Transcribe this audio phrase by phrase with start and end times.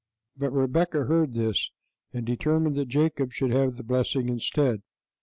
[0.35, 1.69] But Rebekah heard this
[2.11, 4.81] and determined that Jacob should have the blessing instead.